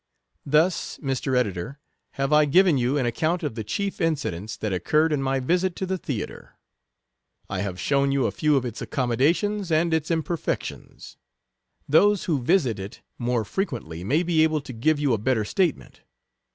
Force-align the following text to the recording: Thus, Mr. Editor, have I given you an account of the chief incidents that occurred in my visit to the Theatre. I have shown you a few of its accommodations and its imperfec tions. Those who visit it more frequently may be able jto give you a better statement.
Thus, 0.47 0.97
Mr. 0.97 1.37
Editor, 1.37 1.79
have 2.13 2.33
I 2.33 2.45
given 2.45 2.75
you 2.79 2.97
an 2.97 3.05
account 3.05 3.43
of 3.43 3.53
the 3.53 3.63
chief 3.63 4.01
incidents 4.01 4.57
that 4.57 4.73
occurred 4.73 5.13
in 5.13 5.21
my 5.21 5.39
visit 5.39 5.75
to 5.75 5.85
the 5.85 5.99
Theatre. 5.99 6.55
I 7.51 7.59
have 7.61 7.79
shown 7.79 8.11
you 8.11 8.25
a 8.25 8.31
few 8.31 8.57
of 8.57 8.65
its 8.65 8.81
accommodations 8.81 9.71
and 9.71 9.93
its 9.93 10.09
imperfec 10.09 10.63
tions. 10.63 11.17
Those 11.87 12.23
who 12.23 12.41
visit 12.41 12.79
it 12.79 13.01
more 13.19 13.45
frequently 13.45 14.03
may 14.03 14.23
be 14.23 14.41
able 14.41 14.59
jto 14.59 14.79
give 14.79 14.99
you 14.99 15.13
a 15.13 15.19
better 15.19 15.45
statement. 15.45 16.01